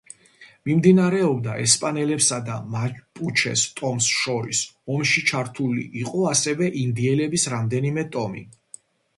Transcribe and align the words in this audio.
მიმდინარეობდა 0.67 1.57
ესპანელებსა 1.65 2.39
და 2.47 2.55
მაპუჩეს 2.75 3.65
ტომს 3.81 4.09
შორის, 4.21 4.63
ომში 4.95 5.23
ჩართული 5.33 5.87
იყო 6.05 6.27
ასევე 6.33 6.71
ინდიელების 6.87 7.49
რამდენიმე 7.57 8.11
ტომი. 8.19 8.45